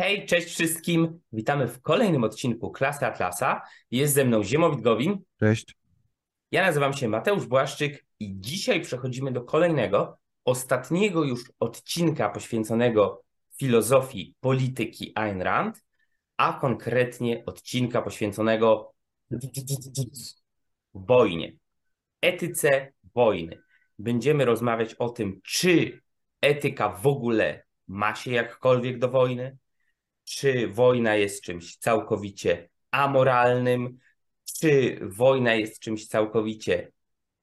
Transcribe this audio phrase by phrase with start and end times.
[0.00, 1.20] Hej, cześć wszystkim.
[1.32, 3.62] Witamy w kolejnym odcinku Klasy Atlasa.
[3.90, 5.18] Jest ze mną Ziemowit Gowin.
[5.40, 5.76] Cześć.
[6.50, 13.22] Ja nazywam się Mateusz Błaszczyk i dzisiaj przechodzimy do kolejnego, ostatniego już odcinka poświęconego
[13.58, 15.84] filozofii polityki Ayn Rand,
[16.36, 18.94] a konkretnie odcinka poświęconego
[20.94, 21.52] wojnie,
[22.20, 23.62] etyce wojny.
[23.98, 26.00] Będziemy rozmawiać o tym, czy
[26.40, 29.56] etyka w ogóle ma się jakkolwiek do wojny,
[30.26, 33.98] czy wojna jest czymś całkowicie amoralnym,
[34.60, 36.92] czy wojna jest czymś całkowicie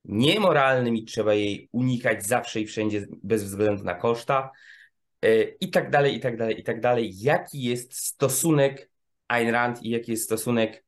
[0.05, 4.51] niemoralnym i trzeba jej unikać zawsze i wszędzie bez względu na koszta
[5.21, 7.11] e, i tak dalej, i tak dalej, i tak dalej.
[7.19, 8.89] Jaki jest stosunek
[9.27, 10.83] Ayn Rand i jaki jest stosunek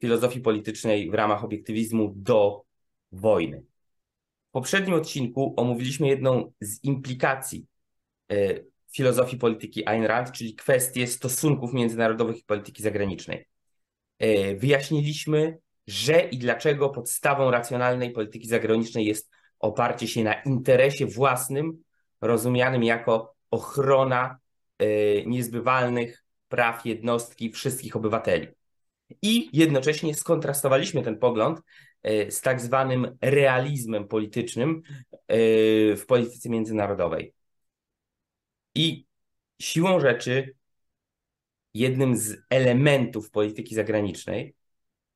[0.00, 2.62] filozofii politycznej w ramach obiektywizmu do
[3.12, 3.62] wojny?
[4.48, 7.66] W poprzednim odcinku omówiliśmy jedną z implikacji
[8.32, 8.36] e,
[8.92, 13.46] filozofii polityki Ayn Rand, czyli kwestię stosunków międzynarodowych i polityki zagranicznej.
[14.18, 21.82] E, wyjaśniliśmy, że i dlaczego podstawą racjonalnej polityki zagranicznej jest oparcie się na interesie własnym,
[22.20, 24.38] rozumianym jako ochrona
[24.78, 24.86] e,
[25.26, 28.48] niezbywalnych praw jednostki wszystkich obywateli.
[29.22, 31.60] I jednocześnie skontrastowaliśmy ten pogląd
[32.02, 34.82] e, z tak zwanym realizmem politycznym
[35.96, 37.34] w polityce międzynarodowej.
[38.76, 39.06] I
[39.60, 40.54] siłą rzeczy
[41.74, 44.54] jednym z elementów polityki zagranicznej,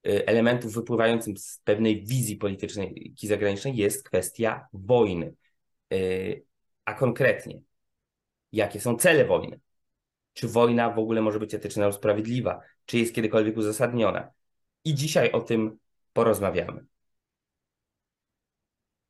[0.06, 5.34] y, elementów wypływającym z pewnej wizji politycznej zagranicznej jest kwestia wojny.
[5.92, 6.44] Y,
[6.84, 7.62] a konkretnie,
[8.52, 9.61] jakie są cele wojny?
[10.33, 12.61] Czy wojna w ogóle może być etyczna lub sprawiedliwa?
[12.84, 14.30] Czy jest kiedykolwiek uzasadniona?
[14.84, 15.78] I dzisiaj o tym
[16.12, 16.84] porozmawiamy.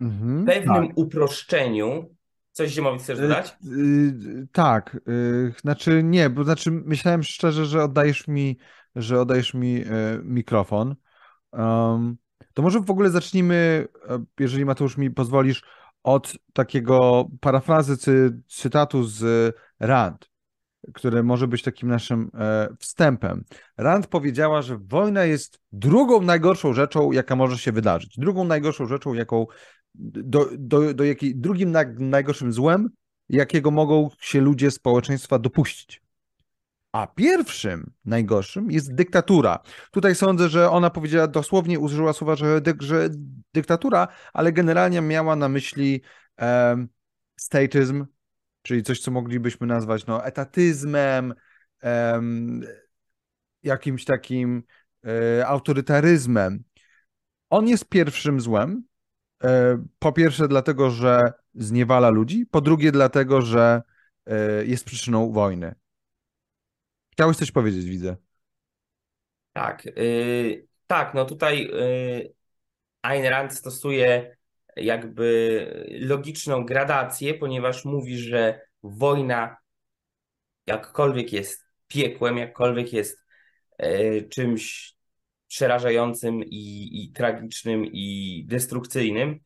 [0.00, 0.98] Mhm, w pewnym tak.
[0.98, 2.14] uproszczeniu
[2.52, 3.56] Coś Zimowi chcesz y, dodać?
[3.62, 8.58] Yy, tak, yy, znaczy nie, bo znaczy myślałem szczerze, że oddajesz mi,
[8.96, 9.86] że oddajesz mi yy,
[10.24, 10.94] mikrofon.
[11.52, 12.16] Um,
[12.54, 15.62] to może w ogóle zacznijmy, e, jeżeli Mateusz mi pozwolisz,
[16.02, 20.30] od takiego parafrazy cy, cytatu z Rand,
[20.94, 23.44] który może być takim naszym e, wstępem.
[23.76, 28.18] Rand powiedziała, że wojna jest drugą najgorszą rzeczą, jaka może się wydarzyć.
[28.18, 29.46] Drugą najgorszą rzeczą, jaką
[29.94, 32.88] do, do, do jakiej, drugim najgorszym złem,
[33.28, 36.02] jakiego mogą się ludzie społeczeństwa dopuścić.
[36.92, 39.58] A pierwszym najgorszym jest dyktatura.
[39.90, 43.08] Tutaj sądzę, że ona powiedziała dosłownie, użyła słowa, że, że
[43.54, 46.02] dyktatura, ale generalnie miała na myśli
[46.38, 46.88] um,
[47.36, 48.06] statyzm,
[48.62, 51.34] czyli coś, co moglibyśmy nazwać no, etatyzmem,
[53.62, 54.62] jakimś takim
[55.04, 55.14] um,
[55.46, 56.64] autorytaryzmem.
[57.50, 58.84] On jest pierwszym złem,
[59.44, 63.82] E, po pierwsze, dlatego, że zniewala ludzi, po drugie, dlatego, że
[64.26, 65.74] e, jest przyczyną wojny.
[67.12, 68.16] Chciałeś coś powiedzieć, widzę.
[69.52, 72.34] Tak, yy, tak, no tutaj yy,
[73.02, 74.36] Ayn Rand stosuje
[74.80, 79.56] jakby logiczną gradację, ponieważ mówi, że wojna
[80.66, 83.24] jakkolwiek jest piekłem, jakkolwiek jest
[83.78, 84.94] yy, czymś
[85.48, 89.40] przerażającym i, i tragicznym i destrukcyjnym,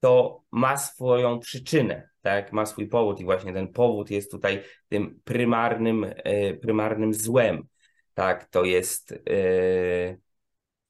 [0.00, 2.52] to ma swoją przyczynę, tak?
[2.52, 7.68] Ma swój powód i właśnie ten powód jest tutaj tym prymarnym, e, prymarnym złem,
[8.14, 8.48] tak?
[8.48, 10.16] To jest e,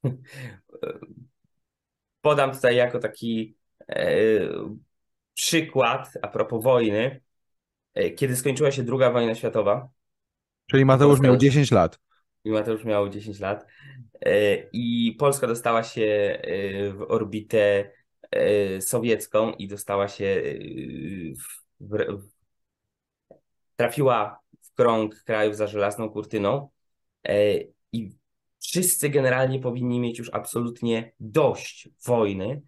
[2.21, 3.60] podam tutaj jako taki e,
[5.33, 7.21] przykład a propos wojny,
[8.15, 9.89] kiedy skończyła się druga wojna światowa.
[10.71, 11.99] Czyli Mateusz miał 10 lat.
[12.43, 13.65] I Mateusz miał 10 lat.
[14.25, 16.01] E, I Polska dostała się
[16.41, 17.91] e, w orbitę
[18.31, 20.43] e, sowiecką i dostała się
[21.79, 21.87] w,
[22.19, 22.27] w,
[23.75, 26.69] trafiła w krąg krajów za żelazną kurtyną
[27.93, 28.15] i
[28.59, 32.61] wszyscy generalnie powinni mieć już absolutnie dość wojny.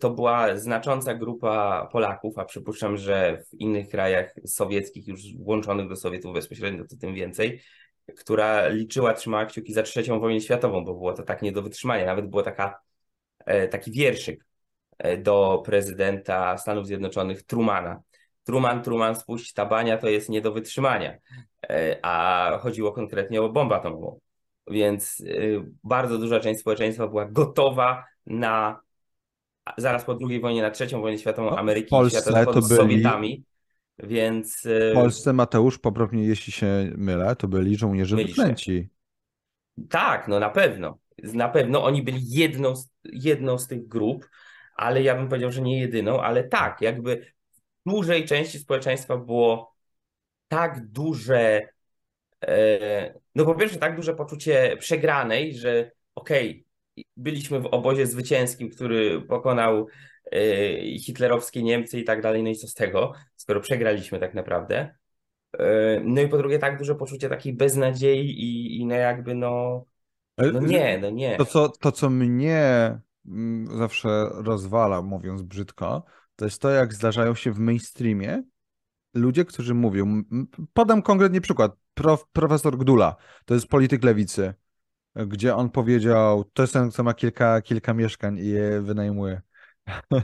[0.00, 5.96] To była znacząca grupa Polaków, a przypuszczam, że w innych krajach sowieckich, już włączonych do
[5.96, 7.60] Sowietów bezpośrednio, to tym więcej,
[8.16, 12.06] która liczyła, trzymała kciuki za trzecią wojnę światową, bo było to tak nie do wytrzymania.
[12.06, 12.80] Nawet było taka,
[13.46, 14.46] e, taki wierszyk
[14.98, 18.02] e, do prezydenta Stanów Zjednoczonych Trumana.
[18.44, 21.18] Truman, Truman, spuść tabania, to jest nie do wytrzymania.
[21.70, 24.20] E, a chodziło konkretnie o bombę atomową.
[24.66, 25.24] Więc
[25.84, 28.80] bardzo duża część społeczeństwa była gotowa na
[29.78, 33.44] zaraz po II wojnie na trzecią wojnę światową no, Ameryki Polsce świata Zachodu z Sowietami.
[33.98, 34.60] Więc.
[34.60, 38.88] W y, Polsce Mateusz, poprawnie jeśli się mylę, to byli żołnierze wyklęci.
[39.90, 40.98] Tak, no na pewno.
[41.22, 44.28] Na pewno oni byli jedną z, jedną z tych grup,
[44.76, 49.74] ale ja bym powiedział, że nie jedyną, ale tak, jakby w dużej części społeczeństwa było
[50.48, 51.62] tak duże
[52.46, 56.64] E, no po pierwsze tak duże poczucie przegranej, że okej, okay,
[57.16, 59.86] byliśmy w obozie zwycięskim, który pokonał
[60.32, 64.94] e, hitlerowskie Niemcy i tak dalej, no i co z tego, skoro przegraliśmy tak naprawdę.
[65.58, 69.84] E, no i po drugie tak duże poczucie takiej beznadziei i, i no jakby no,
[70.38, 71.36] no nie, no nie.
[71.36, 72.60] To co, to, co mnie
[73.26, 76.04] mm, zawsze rozwala, mówiąc brzydko,
[76.36, 78.42] to jest to, jak zdarzają się w mainstreamie
[79.14, 80.22] ludzie, którzy mówią.
[80.72, 81.72] Podam konkretnie przykład.
[81.94, 84.54] Prof, profesor Gdula, to jest polityk lewicy,
[85.16, 89.40] gdzie on powiedział, to jest ten, co ma kilka, kilka mieszkań i je wynajmuje.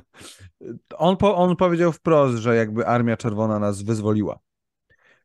[0.96, 4.38] on, po, on powiedział wprost, że jakby Armia Czerwona nas wyzwoliła.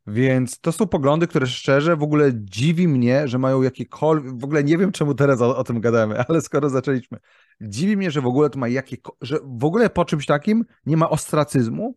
[0.06, 4.38] Więc to są poglądy, które szczerze w ogóle dziwi mnie, że mają jakiekolwiek.
[4.38, 7.18] W ogóle nie wiem, czemu teraz o, o tym gadamy, ale skoro zaczęliśmy.
[7.60, 8.96] Dziwi mnie, że w ogóle to ma jakie.
[9.20, 11.96] że w ogóle po czymś takim nie ma ostracyzmu,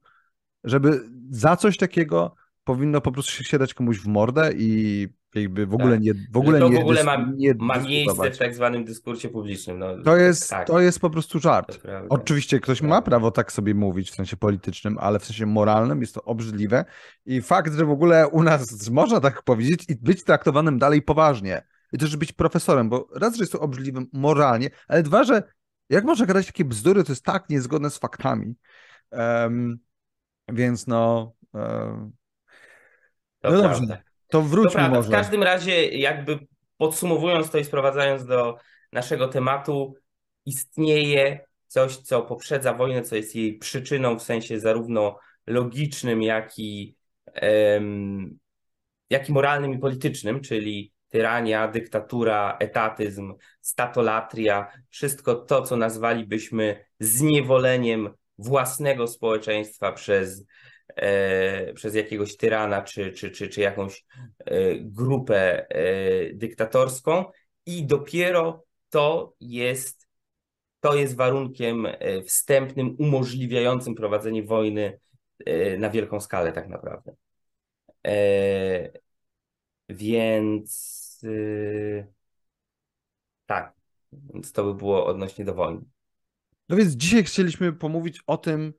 [0.63, 2.35] żeby za coś takiego
[2.67, 6.01] powinno po prostu się dać komuś w mordę i jakby w ogóle tak.
[6.01, 9.29] nie w ogóle to nie, w ogóle ma, nie ma miejsce w tak zwanym dyskursie
[9.29, 9.79] publicznym.
[9.79, 10.67] No, to, jest, tak.
[10.67, 11.87] to jest po prostu żart.
[12.09, 16.13] Oczywiście ktoś ma prawo tak sobie mówić w sensie politycznym, ale w sensie moralnym jest
[16.13, 16.85] to obrzydliwe
[17.25, 21.61] i fakt, że w ogóle u nas można tak powiedzieć i być traktowanym dalej poważnie
[21.93, 25.43] i też być profesorem, bo raz, że jest to obrzydliwe moralnie, ale dwa, że
[25.89, 28.55] jak można gadać takie bzdury, to jest tak niezgodne z faktami.
[29.11, 29.79] Um,
[30.49, 31.33] więc no.
[31.53, 32.16] Um,
[33.51, 33.77] no dobrze.
[33.77, 34.03] Prawda.
[34.27, 35.09] To wróćmy to może.
[35.09, 36.39] W każdym razie, jakby
[36.77, 38.57] podsumowując to i sprowadzając do
[38.91, 39.95] naszego tematu,
[40.45, 46.95] istnieje coś, co poprzedza wojnę, co jest jej przyczyną w sensie zarówno logicznym, jak i,
[47.41, 48.39] um,
[49.09, 58.09] jak i moralnym i politycznym, czyli tyrania, dyktatura, etatyzm, statolatria, wszystko to, co nazwalibyśmy zniewoleniem
[58.37, 60.45] własnego społeczeństwa przez
[60.97, 64.05] E, przez jakiegoś tyrana czy, czy, czy, czy jakąś
[64.45, 67.25] e, grupę e, dyktatorską
[67.65, 70.07] i dopiero to jest,
[70.79, 71.87] to jest warunkiem
[72.25, 74.99] wstępnym umożliwiającym prowadzenie wojny
[75.77, 77.15] na wielką skalę tak naprawdę.
[79.89, 81.21] Więc
[83.45, 83.75] tak,
[84.11, 85.81] więc to by było odnośnie do wojny.
[86.69, 88.73] No więc dzisiaj chcieliśmy pomówić o tym,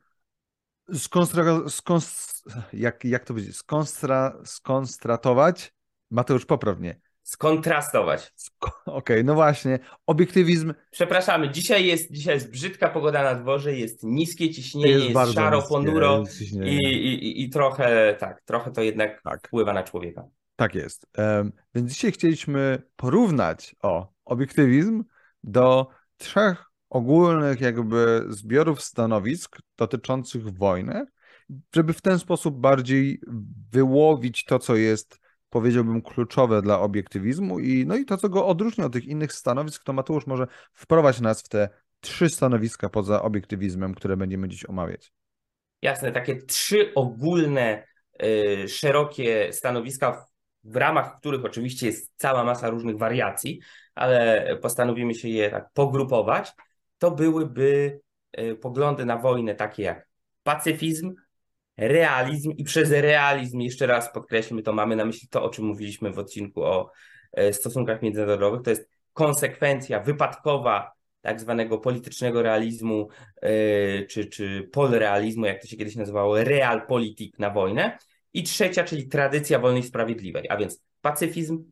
[0.95, 2.43] skonstra, skons,
[2.73, 3.53] jak, jak to będzie?
[3.53, 5.75] Skonstra, skonstratować?
[6.11, 7.01] Mateusz, poprawnie.
[7.23, 8.33] Skontrastować.
[8.61, 9.79] Okej, okay, no właśnie.
[10.07, 10.75] Obiektywizm.
[10.91, 15.57] Przepraszamy, dzisiaj jest, dzisiaj jest brzydka pogoda na dworze, jest niskie ciśnienie, jest, jest szaro,
[15.57, 16.25] niskie, ponuro
[16.65, 19.49] i, i, i trochę, tak, trochę to jednak tak.
[19.49, 20.25] wpływa na człowieka.
[20.57, 21.07] Tak jest.
[21.19, 25.05] Um, więc dzisiaj chcieliśmy porównać o obiektywizm
[25.45, 25.87] do
[26.17, 31.07] trzech ogólnych jakby zbiorów stanowisk dotyczących wojny,
[31.75, 33.21] żeby w ten sposób bardziej
[33.73, 35.21] wyłowić to, co jest,
[35.51, 39.85] powiedziałbym, kluczowe dla obiektywizmu i, no i to, co go odróżnia od tych innych stanowisk,
[39.85, 41.69] to Mateusz może wprowadzić nas w te
[42.01, 45.13] trzy stanowiska poza obiektywizmem, które będziemy dziś omawiać.
[45.83, 47.87] Jasne, takie trzy ogólne,
[48.23, 50.27] yy, szerokie stanowiska,
[50.65, 53.61] w ramach których oczywiście jest cała masa różnych wariacji,
[53.95, 56.53] ale postanowimy się je tak pogrupować
[56.99, 58.01] to byłyby
[58.33, 60.09] e, poglądy na wojnę takie jak
[60.43, 61.15] pacyfizm,
[61.77, 66.13] realizm i przez realizm, jeszcze raz podkreślmy to, mamy na myśli to, o czym mówiliśmy
[66.13, 66.91] w odcinku o
[67.33, 73.09] e, stosunkach międzynarodowych, to jest konsekwencja wypadkowa tak zwanego politycznego realizmu,
[73.43, 73.51] e,
[74.07, 77.99] czy, czy polrealizmu, jak to się kiedyś nazywało, realpolitik na wojnę.
[78.33, 81.65] I trzecia, czyli tradycja wolnej i sprawiedliwej, a więc pacyfizm,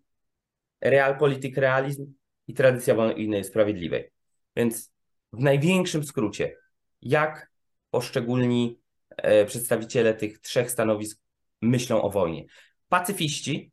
[0.81, 2.13] realpolitik, realizm
[2.47, 4.11] i tradycja wolnej i sprawiedliwej.
[4.57, 4.96] Więc
[5.37, 6.57] w największym skrócie,
[7.03, 7.51] jak
[7.91, 8.79] poszczególni
[9.17, 11.21] e, przedstawiciele tych trzech stanowisk
[11.63, 12.45] myślą o wojnie.
[12.89, 13.73] Pacyfiści,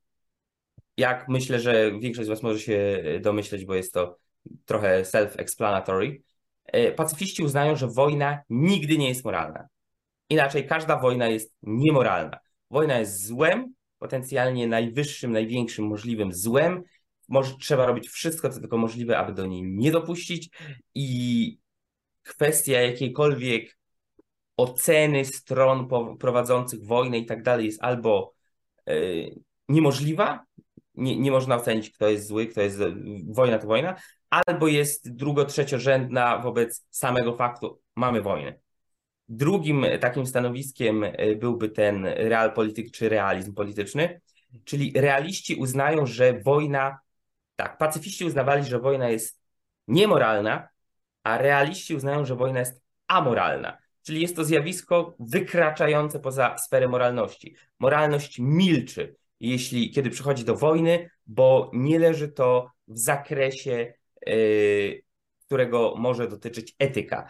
[0.98, 4.18] jak myślę, że większość z Was może się domyśleć, bo jest to
[4.66, 6.22] trochę self-explanatory,
[6.66, 9.68] e, pacyfiści uznają, że wojna nigdy nie jest moralna.
[10.30, 12.40] Inaczej, każda wojna jest niemoralna.
[12.70, 16.84] Wojna jest złem, potencjalnie najwyższym, największym możliwym złem,
[17.34, 20.50] może, trzeba robić wszystko, co tylko możliwe, aby do niej nie dopuścić
[20.96, 21.58] i
[22.24, 23.78] kwestia jakiejkolwiek
[24.58, 25.88] oceny stron
[26.20, 28.34] prowadzących wojnę i tak dalej jest albo
[28.90, 29.36] y,
[29.70, 30.46] niemożliwa,
[30.96, 32.80] nie, nie można ocenić, kto jest zły, kto jest
[33.28, 33.96] wojna to wojna,
[34.30, 38.60] albo jest drugo-trzeciorzędna wobec samego faktu, mamy wojnę.
[39.30, 44.22] Drugim takim stanowiskiem y, byłby ten realpolityk czy realizm polityczny,
[44.64, 47.03] czyli realiści uznają, że wojna
[47.56, 49.42] tak, pacyfiści uznawali, że wojna jest
[49.88, 50.68] niemoralna,
[51.24, 53.78] a realiści uznają, że wojna jest amoralna.
[54.06, 57.56] Czyli jest to zjawisko wykraczające poza sferę moralności.
[57.80, 59.16] Moralność milczy.
[59.44, 63.94] jeśli, kiedy przychodzi do wojny, bo nie leży to w zakresie,
[65.46, 67.30] którego może dotyczyć etyka.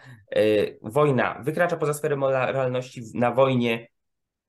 [0.81, 3.87] Wojna wykracza poza sferę moralności, na wojnie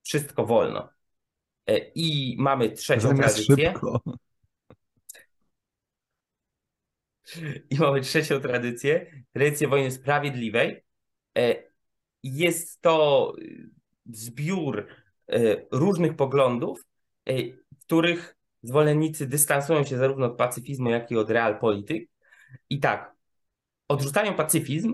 [0.03, 0.89] wszystko wolno.
[1.95, 3.71] I mamy trzecią Zamiast tradycję.
[3.71, 4.01] szybko.
[7.69, 10.83] I mamy trzecią tradycję, tradycję wojny sprawiedliwej.
[11.37, 11.55] E,
[12.23, 13.33] Jest to
[14.05, 14.87] zbiór
[15.27, 15.37] e,
[15.71, 16.85] różnych poglądów,
[17.29, 17.33] e,
[17.81, 22.09] których zwolennicy dystansują się zarówno od pacyfizmu, jak i od realpolityk.
[22.69, 23.15] I tak,
[23.87, 24.93] odrzucają pacyfizm,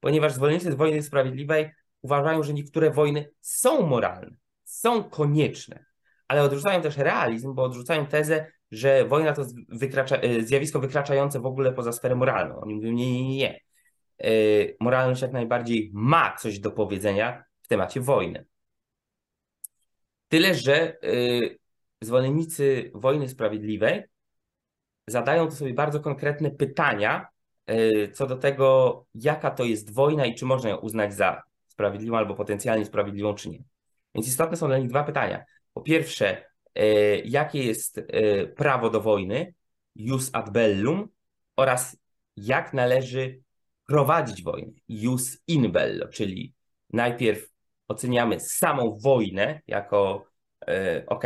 [0.00, 1.70] ponieważ zwolennicy wojny sprawiedliwej
[2.02, 5.84] uważają, że niektóre wojny są moralne, są konieczne,
[6.28, 11.72] ale odrzucają też realizm, bo odrzucają tezę, że wojna to wykracza, zjawisko wykraczające w ogóle
[11.72, 12.60] poza sferę moralną.
[12.60, 13.60] Oni mówią, nie, nie, nie, nie.
[14.80, 18.46] Moralność jak najbardziej ma coś do powiedzenia w temacie wojny.
[20.28, 20.96] Tyle, że
[22.00, 24.02] zwolennicy wojny sprawiedliwej
[25.06, 27.26] zadają sobie bardzo konkretne pytania
[28.12, 32.34] co do tego, jaka to jest wojna i czy można ją uznać za sprawiedliwą albo
[32.34, 33.58] potencjalnie sprawiedliwą, czy nie.
[34.14, 35.44] Więc istotne są dla nich dwa pytania.
[35.72, 36.49] Po pierwsze,
[37.24, 38.00] jakie jest
[38.56, 39.54] prawo do wojny,
[39.96, 41.08] jus ad bellum,
[41.56, 41.96] oraz
[42.36, 43.40] jak należy
[43.86, 46.54] prowadzić wojnę, jus in bello, czyli
[46.92, 47.48] najpierw
[47.88, 50.26] oceniamy samą wojnę jako
[51.06, 51.24] ok,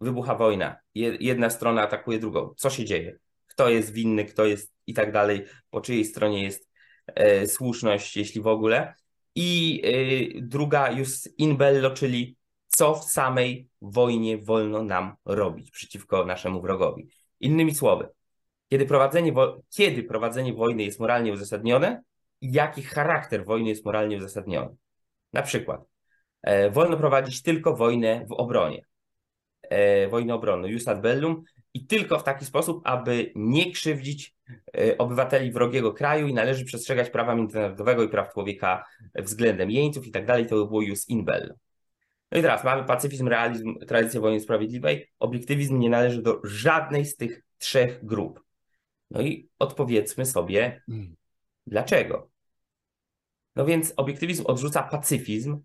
[0.00, 4.94] wybucha wojna, jedna strona atakuje drugą, co się dzieje, kto jest winny, kto jest i
[4.94, 6.68] tak dalej, po czyjej stronie jest
[7.46, 8.94] słuszność, jeśli w ogóle.
[9.34, 9.82] I
[10.42, 12.36] druga jus in bello, czyli
[12.68, 17.08] co w samej wojnie wolno nam robić przeciwko naszemu wrogowi.
[17.40, 18.08] Innymi słowy,
[18.68, 22.02] kiedy prowadzenie, wo- kiedy prowadzenie wojny jest moralnie uzasadnione
[22.40, 24.76] i jaki charakter wojny jest moralnie uzasadniony.
[25.32, 25.80] Na przykład,
[26.42, 28.84] e, wolno prowadzić tylko wojnę w obronie,
[29.62, 31.44] e, wojnę obronną, jus ad bellum,
[31.74, 34.34] i tylko w taki sposób, aby nie krzywdzić
[34.78, 38.84] e, obywateli wrogiego kraju i należy przestrzegać prawa międzynarodowego i praw człowieka
[39.14, 41.54] względem jeńców i tak dalej, to by było jus in bello.
[42.32, 45.10] No i teraz mamy pacyfizm, realizm, tradycję wojny sprawiedliwej.
[45.18, 48.44] Obiektywizm nie należy do żadnej z tych trzech grup.
[49.10, 50.82] No i odpowiedzmy sobie,
[51.66, 52.30] dlaczego.
[53.56, 55.60] No więc obiektywizm odrzuca pacyfizm,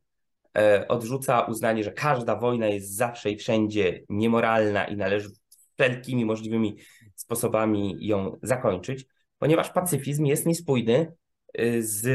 [0.58, 5.30] e, odrzuca uznanie, że każda wojna jest zawsze i wszędzie niemoralna i należy
[5.78, 6.78] wszelkimi możliwymi
[7.16, 9.06] sposobami ją zakończyć,
[9.38, 11.14] ponieważ pacyfizm jest niespójny
[11.60, 12.06] y, z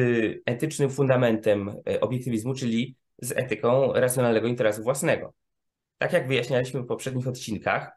[0.47, 5.35] etycznym fundamentem e, obiektywizmu, czyli z etyką racjonalnego interesu własnego.
[5.99, 7.91] Tak jak wyjaśnialiśmy w poprzednich odcinkach,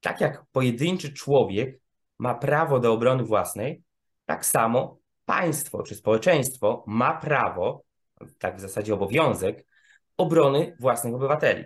[0.00, 1.80] tak jak pojedynczy człowiek
[2.18, 3.82] ma prawo do obrony własnej,
[4.24, 7.84] tak samo państwo czy społeczeństwo ma prawo,
[8.38, 9.66] tak w zasadzie obowiązek,
[10.16, 11.64] obrony własnych obywateli.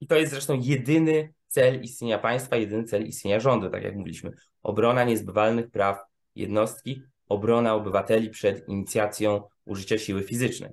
[0.00, 4.30] I to jest zresztą jedyny cel istnienia państwa, jedyny cel istnienia rządu, tak jak mówiliśmy.
[4.62, 5.98] Obrona niezbywalnych praw
[6.34, 10.70] jednostki, obrona obywateli przed inicjacją użycia siły fizycznej.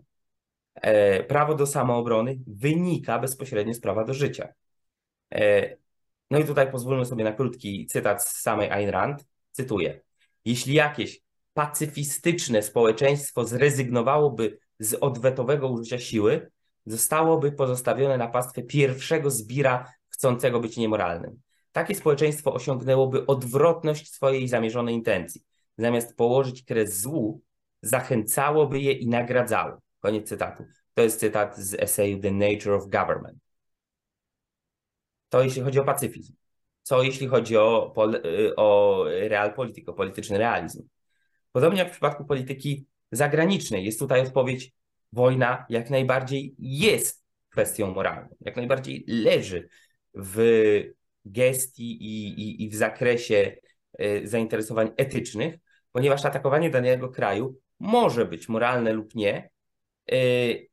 [0.82, 4.54] E, prawo do samoobrony wynika bezpośrednio z prawa do życia.
[5.34, 5.76] E,
[6.32, 9.26] no i tutaj pozwólmy sobie na krótki cytat z samej Ayn Rand.
[9.52, 10.02] Cytuję.
[10.46, 11.22] Jeśli jakieś
[11.54, 16.52] pacyfistyczne społeczeństwo zrezygnowałoby z odwetowego użycia siły,
[16.86, 21.40] zostałoby pozostawione na pastwę pierwszego zbira chcącego być niemoralnym.
[21.72, 25.42] Takie społeczeństwo osiągnęłoby odwrotność swojej zamierzonej intencji.
[25.78, 27.42] Zamiast położyć kres złu,
[27.82, 29.78] zachęcałoby je i nagradzało.
[30.02, 30.66] Koniec cytatu.
[30.94, 33.38] To jest cytat z eseju The Nature of Government.
[35.30, 36.34] To jeśli chodzi o pacyfizm.
[36.84, 37.94] Co jeśli chodzi o,
[38.58, 40.88] o realpolitik, o polityczny realizm.
[41.52, 44.74] Podobnie jak w przypadku polityki zagranicznej, jest tutaj odpowiedź:
[45.14, 49.70] wojna jak najbardziej jest kwestią moralną, jak najbardziej leży
[50.14, 50.40] w
[51.26, 53.56] gestii i, i, i w zakresie
[54.24, 55.56] zainteresowań etycznych,
[55.92, 59.50] ponieważ atakowanie danego kraju może być moralne lub nie,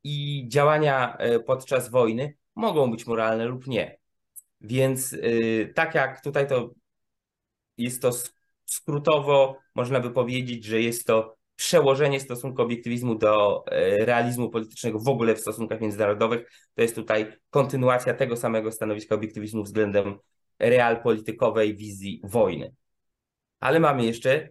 [0.05, 3.99] i działania podczas wojny mogą być moralne lub nie.
[4.61, 5.17] Więc
[5.75, 6.71] tak jak tutaj to
[7.77, 8.11] jest to
[8.67, 13.65] skrótowo, można by powiedzieć, że jest to przełożenie stosunku obiektywizmu do
[14.01, 16.51] realizmu politycznego w ogóle w stosunkach międzynarodowych.
[16.75, 20.19] To jest tutaj kontynuacja tego samego stanowiska obiektywizmu względem
[20.59, 22.75] realpolitykowej wizji wojny.
[23.61, 24.49] Ale mamy jeszcze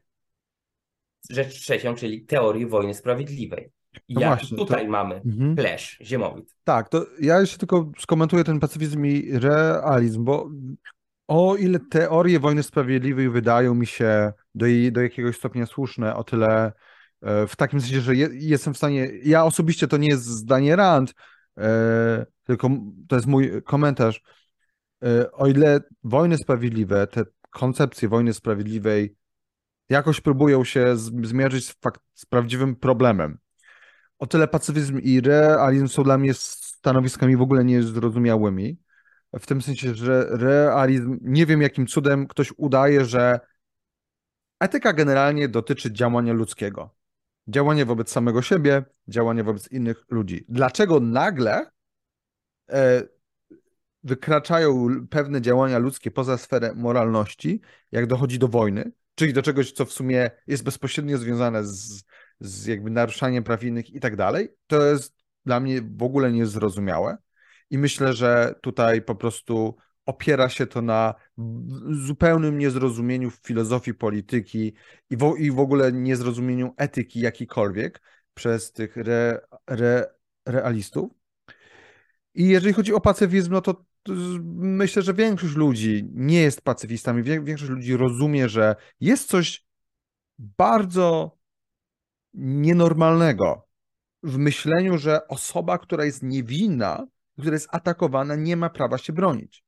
[1.29, 3.71] rzecz trzecią, czyli teorię wojny sprawiedliwej.
[4.07, 5.55] I No właśnie, tutaj to- mamy Mhm.
[5.57, 6.55] clash, ziemowit.
[6.63, 10.49] Tak, to ja jeszcze tylko skomentuję ten pacyfizm i realizm, bo
[11.27, 16.23] o ile teorie wojny sprawiedliwej wydają mi się do, jej- do jakiegoś stopnia słuszne, o
[16.23, 16.71] tyle
[17.21, 20.75] e, w takim sensie, że je, jestem w stanie, ja osobiście to nie jest zdanie
[20.75, 21.13] Rand,
[21.57, 22.69] e, tylko
[23.07, 24.21] to jest mój komentarz,
[25.03, 29.15] e, o ile wojny sprawiedliwe, te koncepcje wojny sprawiedliwej
[29.89, 33.37] jakoś próbują się zmierzyć z, fakt, z prawdziwym problemem,
[34.19, 38.77] o tyle pacyfizm i realizm są dla mnie stanowiskami w ogóle niezrozumiałymi.
[39.39, 43.39] W tym sensie, że realizm, nie wiem jakim cudem ktoś udaje, że
[44.59, 46.95] etyka generalnie dotyczy działania ludzkiego.
[47.47, 50.45] Działanie wobec samego siebie, działanie wobec innych ludzi.
[50.49, 51.71] Dlaczego nagle
[52.69, 53.03] e,
[54.03, 59.85] wykraczają pewne działania ludzkie poza sferę moralności, jak dochodzi do wojny, czyli do czegoś, co
[59.85, 62.03] w sumie jest bezpośrednio związane z,
[62.39, 65.15] z jakby naruszaniem praw innych i tak dalej, to jest
[65.45, 67.17] dla mnie w ogóle niezrozumiałe.
[67.69, 69.75] I myślę, że tutaj po prostu
[70.05, 71.13] opiera się to na
[71.91, 74.73] zupełnym niezrozumieniu filozofii polityki
[75.09, 78.01] i w, i w ogóle niezrozumieniu etyki jakikolwiek
[78.33, 80.05] przez tych re, re,
[80.45, 81.11] realistów.
[82.33, 83.85] I jeżeli chodzi o pacyfizm, no to
[84.55, 87.23] myślę, że większość ludzi nie jest pacyfistami.
[87.23, 89.65] Większość ludzi rozumie, że jest coś
[90.37, 91.36] bardzo
[92.37, 93.67] nienormalnego
[94.23, 97.07] w myśleniu, że osoba, która jest niewinna,
[97.39, 99.63] która jest atakowana, nie ma prawa się bronić.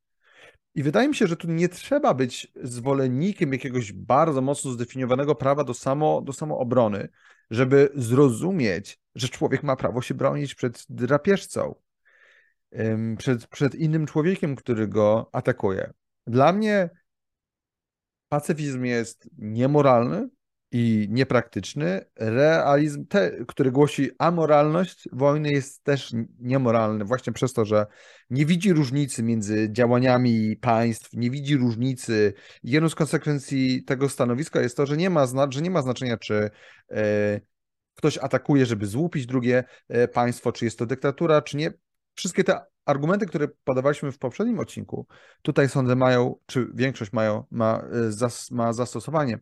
[0.76, 5.64] I wydaje mi się, że tu nie trzeba być zwolennikiem jakiegoś bardzo mocno zdefiniowanego prawa
[5.64, 7.10] do, samo, do samoobrony,
[7.50, 11.76] żeby zrozumieć, że człowiek ma prawo się bronić przed drapieżcą,
[13.18, 15.94] przed, przed innym człowiekiem, który go atakuje.
[16.28, 16.90] Dla mnie
[18.30, 20.30] pacyfizm jest niemoralny,
[20.72, 22.06] i niepraktyczny.
[22.16, 27.86] Realizm, te, który głosi amoralność wojny, jest też niemoralny, właśnie przez to, że
[28.30, 32.34] nie widzi różnicy między działaniami państw, nie widzi różnicy.
[32.64, 36.50] Jedną z konsekwencji tego stanowiska jest to, że nie ma, że nie ma znaczenia, czy
[36.92, 37.42] e,
[37.96, 41.74] ktoś atakuje, żeby złupić drugie e, państwo, czy jest to dyktatura, czy nie.
[42.16, 45.08] Wszystkie te argumenty, które podawaliśmy w poprzednim odcinku,
[45.42, 49.40] tutaj sądzę mają, czy większość mają, ma, e, zas, ma zastosowanie.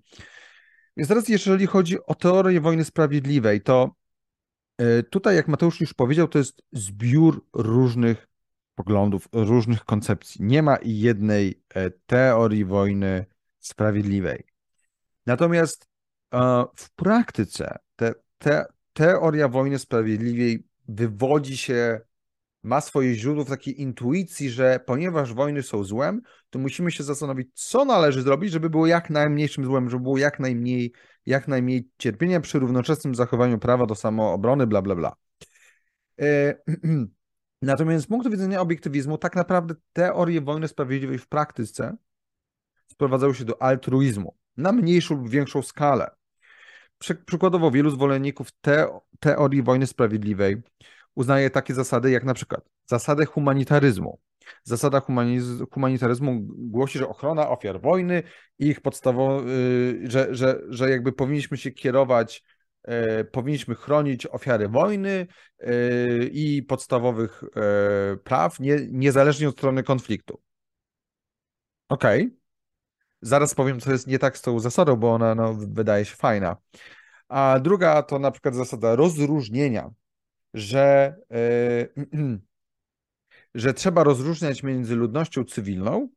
[0.97, 3.95] Więc teraz, jeżeli chodzi o teorię wojny sprawiedliwej, to
[4.77, 8.27] e, tutaj, jak Mateusz już powiedział, to jest zbiór różnych
[8.75, 10.45] poglądów, różnych koncepcji.
[10.45, 13.25] Nie ma jednej e, teorii wojny
[13.59, 14.43] sprawiedliwej.
[15.25, 15.87] Natomiast
[16.33, 22.01] e, w praktyce te, te, teoria wojny sprawiedliwej wywodzi się
[22.63, 27.47] ma swoje źródło w takiej intuicji, że ponieważ wojny są złem, to musimy się zastanowić,
[27.53, 30.91] co należy zrobić, żeby było jak najmniejszym złem, żeby było jak najmniej,
[31.25, 35.15] jak najmniej cierpienia przy równoczesnym zachowaniu prawa do samoobrony, bla, bla, bla.
[36.21, 36.55] E,
[37.61, 41.97] natomiast z punktu widzenia obiektywizmu, tak naprawdę teorie wojny sprawiedliwej w praktyce
[42.87, 46.09] sprowadzały się do altruizmu na mniejszą lub większą skalę.
[47.25, 48.87] Przykładowo wielu zwolenników te,
[49.19, 50.61] teorii wojny sprawiedliwej
[51.17, 54.19] uznaje takie zasady jak na przykład zasadę humanitaryzmu.
[54.63, 55.01] Zasada
[55.71, 58.23] humanitaryzmu głosi, że ochrona ofiar wojny
[58.59, 62.43] i ich podstawowo, y, że, że, że jakby powinniśmy się kierować,
[62.87, 65.27] y, powinniśmy chronić ofiary wojny
[65.61, 67.43] y, i podstawowych
[68.23, 70.41] praw, nie, niezależnie od strony konfliktu.
[71.89, 72.25] Okej.
[72.25, 72.37] Okay.
[73.21, 76.57] Zaraz powiem, co jest nie tak z tą zasadą, bo ona no, wydaje się fajna.
[77.27, 79.91] A druga to na przykład zasada rozróżnienia
[80.57, 81.87] że, e,
[83.55, 86.09] że trzeba rozróżniać między ludnością cywilną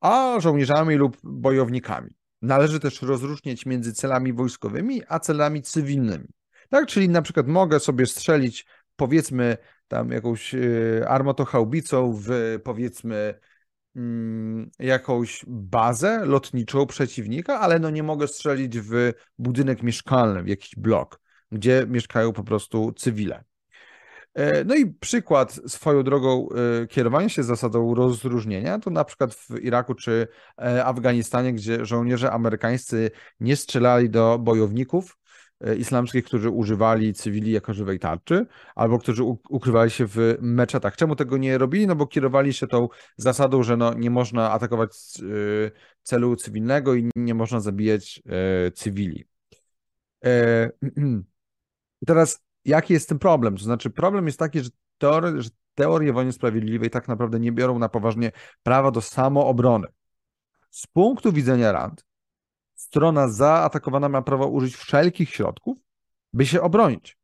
[0.00, 2.10] a żołnierzami lub bojownikami.
[2.42, 6.28] Należy też rozróżniać między celami wojskowymi a celami cywilnymi.
[6.68, 9.56] Tak, czyli na przykład mogę sobie strzelić powiedzmy
[9.88, 10.58] tam jakąś e,
[11.08, 12.30] armotochaubicą w
[12.64, 13.34] powiedzmy
[13.96, 20.74] mm, jakąś bazę lotniczą przeciwnika, ale no nie mogę strzelić w budynek mieszkalny, w jakiś
[20.76, 21.20] blok,
[21.52, 23.44] gdzie mieszkają po prostu cywile.
[24.36, 26.48] E, no i przykład swoją drogą
[26.82, 32.32] e, kierowania się zasadą rozróżnienia, to na przykład w Iraku czy e, Afganistanie, gdzie żołnierze
[32.32, 35.18] amerykańscy nie strzelali do bojowników
[35.78, 40.96] islamskich, którzy używali cywili jako żywej tarczy, albo którzy ukrywali się w meczetach.
[40.96, 41.86] Czemu tego nie robili?
[41.86, 44.90] No bo kierowali się tą zasadą, że no nie można atakować
[46.02, 48.22] celu cywilnego i nie można zabijać
[48.74, 49.24] cywili.
[52.06, 53.56] Teraz jaki jest ten problem?
[53.56, 57.78] To znaczy, problem jest taki, że, teorie, że teorie wojny sprawiedliwej tak naprawdę nie biorą
[57.78, 59.88] na poważnie prawa do samoobrony.
[60.70, 62.04] Z punktu widzenia Rand,
[62.74, 65.78] strona zaatakowana ma prawo użyć wszelkich środków,
[66.32, 67.18] by się obronić.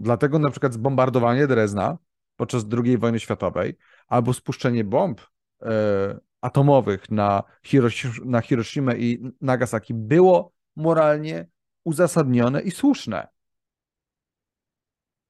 [0.00, 1.98] Dlatego na przykład zbombardowanie Drezna
[2.36, 3.76] podczas II wojny światowej
[4.08, 5.20] albo spuszczenie bomb
[5.62, 11.48] e, atomowych na, Hiroshi na Hiroshima i Nagasaki było moralnie
[11.84, 13.28] uzasadnione i słuszne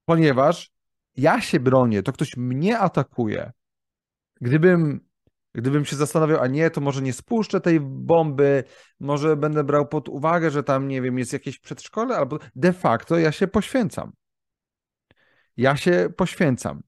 [0.08, 0.70] ponieważ
[1.16, 3.52] ja się bronię, to ktoś mnie atakuje.
[4.40, 5.00] Gdybym,
[5.54, 8.64] Gdybym się zastanawiał, a nie, to może nie spuszczę tej bomby,
[9.00, 13.18] może będę brał pod uwagę, że tam, nie wiem, jest jakieś przedszkole, albo de facto
[13.18, 14.12] ja się poświęcam.
[15.56, 16.82] Ja się poświęcam.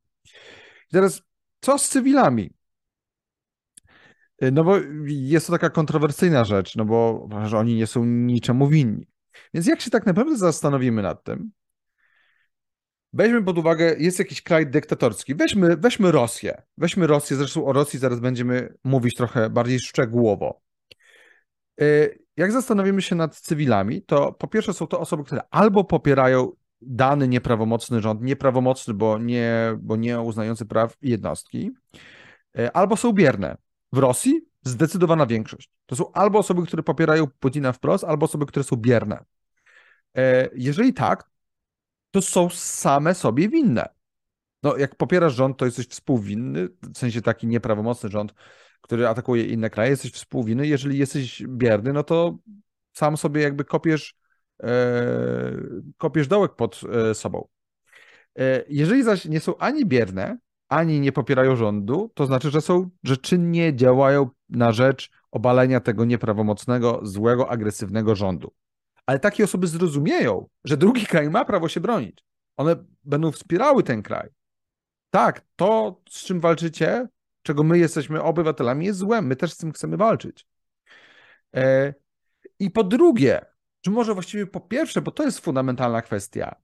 [0.88, 1.22] I teraz,
[1.60, 2.50] co z cywilami?
[4.52, 9.06] No bo jest to taka kontrowersyjna rzecz, no bo że oni nie są niczemu winni.
[9.54, 11.52] Więc jak się tak naprawdę zastanowimy nad tym,
[13.12, 16.62] weźmy pod uwagę, jest jakiś kraj dyktatorski, weźmy, weźmy Rosję.
[16.78, 20.60] Weźmy Rosję, zresztą o Rosji zaraz będziemy mówić trochę bardziej szczegółowo.
[21.80, 26.52] Y, jak zastanowimy się nad cywilami, to po pierwsze są to osoby, które albo popierają
[26.80, 31.70] dany nieprawomocny rząd, nieprawomocny, bo nie, bo nie uznający praw jednostki,
[32.58, 33.56] y, albo są bierne.
[33.92, 35.70] W Rosji zdecydowana większość.
[35.86, 39.24] To są albo osoby, które popierają Putina wprost, albo osoby, które są bierne.
[40.16, 41.30] E, jeżeli tak,
[42.10, 43.88] to są same sobie winne.
[44.62, 48.34] No, jak popierasz rząd, to jesteś współwinny, w sensie taki nieprawomocny rząd,
[48.80, 50.66] który atakuje inne kraje, jesteś współwinny.
[50.66, 52.38] Jeżeli jesteś bierny, no to
[52.92, 54.14] sam sobie jakby kopiesz,
[54.62, 54.68] e,
[55.98, 57.48] kopiesz dołek pod e, sobą.
[58.38, 62.90] E, jeżeli zaś nie są ani bierne, ani nie popierają rządu, to znaczy, że są,
[63.04, 68.52] że czynnie działają na rzecz obalenia tego nieprawomocnego, złego, agresywnego rządu.
[69.10, 72.24] Ale takie osoby zrozumieją, że drugi kraj ma prawo się bronić.
[72.56, 74.28] One będą wspierały ten kraj.
[75.10, 77.08] Tak, to, z czym walczycie,
[77.42, 79.26] czego my jesteśmy obywatelami, jest złem.
[79.26, 80.46] My też z tym chcemy walczyć.
[81.54, 81.94] E,
[82.58, 83.46] I po drugie,
[83.80, 86.54] czy może właściwie po pierwsze, bo to jest fundamentalna kwestia,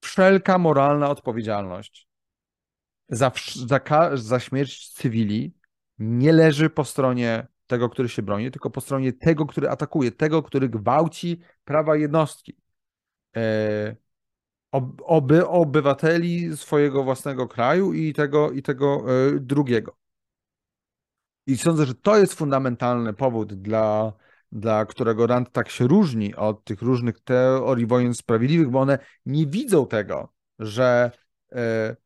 [0.00, 2.08] wszelka moralna odpowiedzialność
[3.08, 3.32] za,
[3.66, 3.80] za,
[4.14, 5.54] za śmierć cywili
[5.98, 10.42] nie leży po stronie tego, który się broni, tylko po stronie tego, który atakuje, tego,
[10.42, 12.56] który gwałci prawa jednostki.
[13.36, 13.96] E,
[15.04, 19.96] oby obywateli swojego własnego kraju i tego, i tego e, drugiego.
[21.46, 24.12] I sądzę, że to jest fundamentalny powód, dla,
[24.52, 29.46] dla którego Rand tak się różni od tych różnych teorii wojen sprawiedliwych, bo one nie
[29.46, 31.10] widzą tego, że
[31.52, 31.96] e,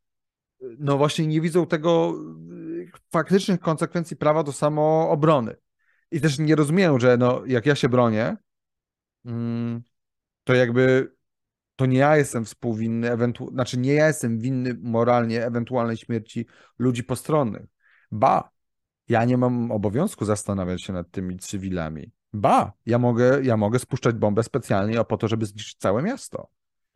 [0.60, 2.14] no właśnie nie widzą tego
[3.12, 5.56] faktycznych konsekwencji prawa do samoobrony.
[6.10, 8.36] I też nie rozumieją, że no, jak ja się bronię,
[9.24, 9.82] mm,
[10.44, 11.12] to jakby
[11.76, 16.46] to nie ja jestem współwinny, ewentu- znaczy nie ja jestem winny moralnie ewentualnej śmierci
[16.78, 17.66] ludzi postronnych.
[18.10, 18.50] Ba,
[19.08, 22.12] ja nie mam obowiązku zastanawiać się nad tymi cywilami.
[22.32, 26.48] Ba, ja mogę, ja mogę spuszczać bombę specjalnie po to, żeby zniszczyć całe miasto.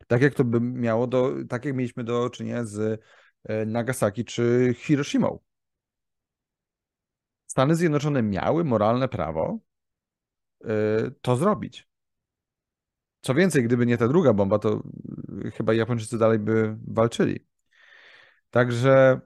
[0.07, 3.01] Tak jak to by miało do, tak jak mieliśmy do czynienia z
[3.43, 5.29] E, Nagasaki czy Hiroshima.
[7.51, 9.59] Stany Zjednoczone miały moralne prawo
[10.63, 10.67] e,
[11.21, 11.87] to zrobić.
[13.21, 14.83] Co więcej, gdyby nie ta druga bomba, to
[15.53, 17.45] chyba Japończycy dalej by walczyli.
[18.49, 19.21] Także,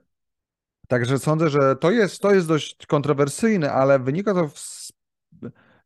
[0.88, 4.88] także sądzę, że to jest, to jest dość kontrowersyjne, ale wynika to, w,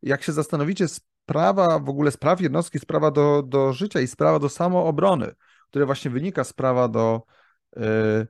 [0.02, 4.48] jak się zastanowicie, sprawa w ogóle spraw jednostki, sprawa do, do życia i sprawa do
[4.48, 5.34] samoobrony,
[5.70, 7.22] które właśnie wynika z prawa do,
[7.76, 8.26] Y,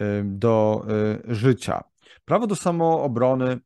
[0.00, 0.86] y, do
[1.28, 1.84] y, życia.
[2.26, 3.60] Prawo do samoobrony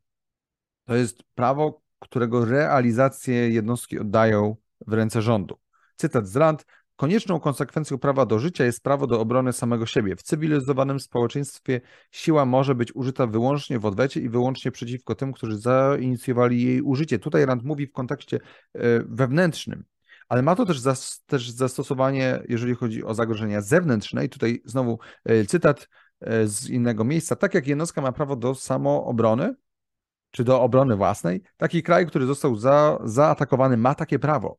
[0.84, 5.58] to jest prawo, którego realizację jednostki oddają w ręce rządu.
[5.96, 6.66] Cytat z Rand.
[6.96, 10.16] Konieczną konsekwencją prawa do życia jest prawo do obrony samego siebie.
[10.16, 15.58] W cywilizowanym społeczeństwie siła może być użyta wyłącznie w odwecie i wyłącznie przeciwko tym, którzy
[15.58, 17.18] zainicjowali jej użycie.
[17.18, 18.40] Tutaj Rand mówi w kontekście
[19.06, 19.84] wewnętrznym
[20.30, 24.24] ale ma to też, zas, też zastosowanie, jeżeli chodzi o zagrożenia zewnętrzne.
[24.24, 25.88] I tutaj znowu e, cytat e,
[26.44, 27.36] z innego miejsca.
[27.36, 29.54] Tak jak jednostka ma prawo do samoobrony,
[30.30, 34.58] czy do obrony własnej, taki kraj, który został za, zaatakowany, ma takie prawo.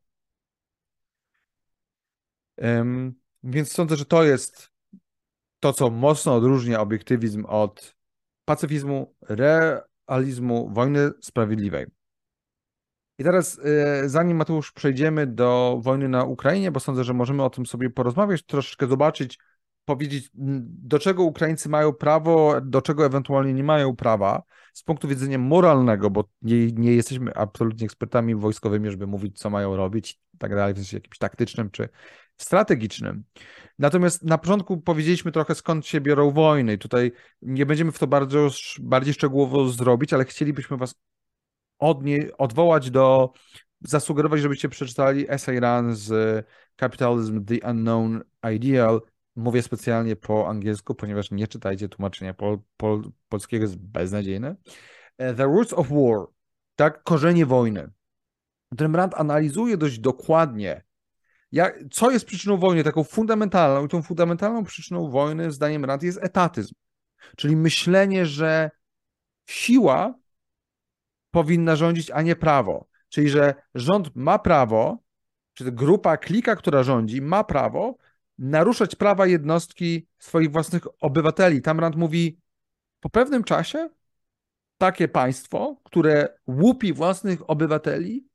[2.56, 4.70] Um, więc sądzę, że to jest
[5.60, 7.96] to, co mocno odróżnia obiektywizm od
[8.44, 11.86] pacyfizmu, realizmu, wojny sprawiedliwej.
[13.18, 17.50] I teraz, e, zanim Mateusz przejdziemy do wojny na Ukrainie, bo sądzę, że możemy o
[17.50, 19.38] tym sobie porozmawiać, troszeczkę zobaczyć,
[19.84, 20.30] powiedzieć,
[20.64, 24.42] do czego Ukraińcy mają prawo, do czego ewentualnie nie mają prawa,
[24.72, 29.76] z punktu widzenia moralnego, bo nie, nie jesteśmy absolutnie ekspertami wojskowymi, żeby mówić, co mają
[29.76, 31.88] robić i tak dalej, w sensie jakimś taktycznym czy
[32.36, 33.24] strategicznym.
[33.78, 36.78] Natomiast na początku powiedzieliśmy trochę, skąd się biorą wojny.
[36.78, 38.48] Tutaj nie będziemy w to bardzo,
[38.80, 40.94] bardziej szczegółowo zrobić, ale chcielibyśmy Was
[41.78, 43.32] odnie, odwołać do,
[43.80, 46.46] zasugerować, żebyście przeczytali essay run z
[46.80, 48.22] Capitalism, The Unknown
[48.54, 49.00] Ideal.
[49.36, 54.56] Mówię specjalnie po angielsku, ponieważ nie czytajcie tłumaczenia pol, pol, polskiego, jest beznadziejne.
[55.18, 56.26] E, The Roots of War,
[56.76, 57.90] tak, korzenie wojny.
[58.76, 60.84] Ten Rand analizuje dość dokładnie,
[61.52, 63.86] jak, co jest przyczyną wojny, taką fundamentalną.
[63.86, 66.74] I tą fundamentalną przyczyną wojny, zdaniem Rand, jest etatyzm.
[67.36, 68.70] Czyli myślenie, że
[69.46, 70.14] siła
[71.30, 72.86] powinna rządzić, a nie prawo.
[73.08, 74.98] Czyli, że rząd ma prawo,
[75.54, 77.96] czy grupa, klika, która rządzi, ma prawo
[78.38, 81.62] naruszać prawa jednostki swoich własnych obywateli.
[81.62, 82.38] Tam Rand mówi,
[83.00, 83.88] po pewnym czasie
[84.78, 88.28] takie państwo, które łupi własnych obywateli,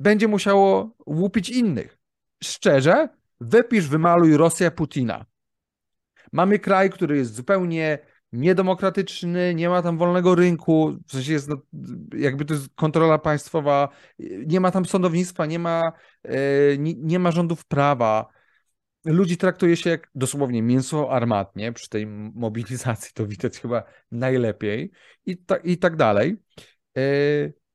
[0.00, 1.98] będzie musiało łupić innych.
[2.42, 3.08] Szczerze,
[3.40, 5.26] wypisz, wymaluj Rosja Putina.
[6.32, 7.98] Mamy kraj, który jest zupełnie
[8.32, 11.50] niedemokratyczny, nie ma tam wolnego rynku, w sensie jest,
[12.16, 13.88] jakby to jest kontrola państwowa,
[14.46, 15.92] nie ma tam sądownictwa, nie ma,
[16.22, 18.28] e, nie, nie ma rządów prawa.
[19.04, 24.90] Ludzi traktuje się jak dosłownie mięso armatnie, przy tej mobilizacji to widać chyba najlepiej
[25.26, 26.36] i, ta, i tak dalej.
[26.96, 27.02] E,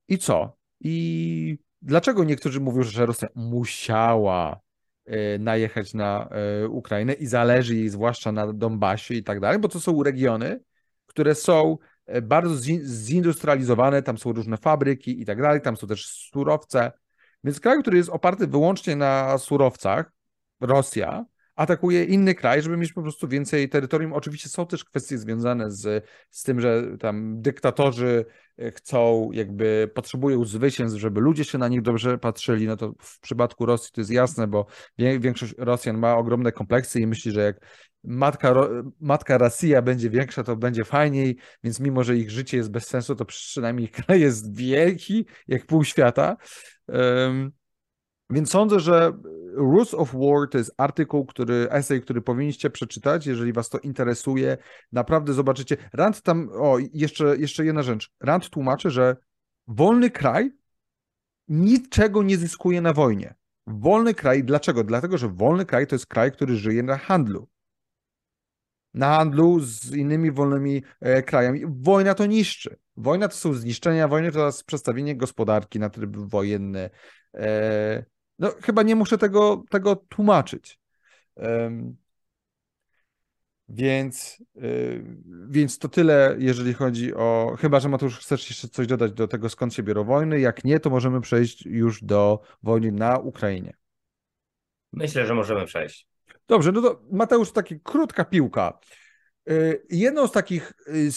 [0.07, 0.57] I co?
[0.79, 4.61] I dlaczego niektórzy mówią, że Rosja musiała
[5.07, 9.67] E, najechać na e, Ukrainę i zależy jej zwłaszcza na Donbasie i tak dalej, bo
[9.67, 10.59] to są regiony,
[11.05, 11.77] które są
[12.21, 16.91] bardzo zindustrializowane, tam są różne fabryki i tak dalej, tam są też surowce.
[17.43, 20.11] Więc kraj, który jest oparty wyłącznie na surowcach,
[20.61, 21.25] Rosja,
[21.57, 24.13] atakuje inny kraj, żeby mieć po prostu więcej terytorium.
[24.13, 28.25] Oczywiście są też kwestie związane z, z tym, że tam dyktatorzy
[28.57, 32.67] e, chcą, jakby potrzebują zwycięstw, żeby ludzie się na nich dobrze patrzyli.
[32.67, 34.65] No to w przypadku Rosji to jest jasne, bo
[34.97, 37.59] większość Rosjan ma ogromne kompleksy i myśli, że jak
[38.03, 38.53] matka,
[38.99, 43.15] matka Rosja będzie większa, to będzie fajniej, więc mimo, że ich życie jest bez sensu,
[43.15, 46.37] to przynajmniej kraj jest wielki, jak pół świata.
[46.87, 47.51] Um,
[48.29, 49.13] więc sądzę, że
[49.57, 54.57] Rules of War to jest artykuł, który, essay, który powinniście przeczytać, jeżeli was to interesuje.
[54.91, 55.77] Naprawdę zobaczycie.
[55.93, 58.11] Rand tam, o, jeszcze, jeszcze jedna rzecz.
[58.19, 59.17] Rand tłumaczy, że
[59.67, 60.51] wolny kraj
[61.47, 63.35] niczego nie zyskuje na wojnie.
[63.67, 64.83] Wolny kraj, dlaczego?
[64.83, 67.47] Dlatego, że wolny kraj to jest kraj, który żyje na handlu.
[68.93, 71.61] Na handlu z innymi wolnymi e, krajami.
[71.67, 72.77] Wojna to niszczy.
[72.97, 76.89] Wojna to są zniszczenia, wojna to jest przestawienie gospodarki na tryb wojenny.
[77.33, 78.05] E,
[78.39, 80.79] no, chyba nie muszę tego, tego tłumaczyć.
[81.35, 81.97] Um,
[83.69, 85.03] więc, yy,
[85.49, 87.55] więc to tyle, jeżeli chodzi o.
[87.59, 90.39] Chyba, że Mateusz, chcesz jeszcze coś dodać do tego, skąd się biorą wojny.
[90.39, 93.73] Jak nie, to możemy przejść już do wojny na Ukrainie.
[94.93, 96.07] Myślę, że możemy przejść.
[96.47, 98.79] Dobrze, no to Mateusz, taka krótka piłka.
[99.49, 101.09] Y, jedną z takich, y,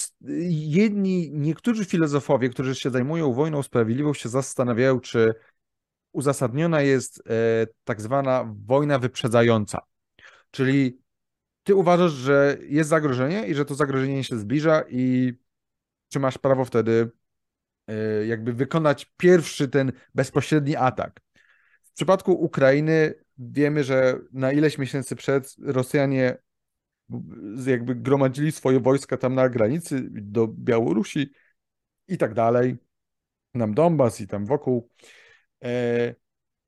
[0.51, 5.35] jedni, niektórzy filozofowie, którzy się zajmują wojną sprawiedliwą, się zastanawiają, czy
[6.13, 9.81] uzasadniona jest e, tak zwana wojna wyprzedzająca.
[10.51, 11.01] Czyli
[11.63, 15.33] ty uważasz, że jest zagrożenie i że to zagrożenie się zbliża i
[16.09, 17.11] czy masz prawo wtedy
[17.87, 21.21] e, jakby wykonać pierwszy ten bezpośredni atak.
[21.83, 26.39] W przypadku Ukrainy wiemy, że na ileś miesięcy przed Rosjanie
[27.67, 31.33] jakby gromadzili swoje wojska tam na granicy do Białorusi
[32.09, 32.77] i tak dalej,
[33.55, 34.91] nam Donbas i tam wokół.
[35.65, 36.15] E,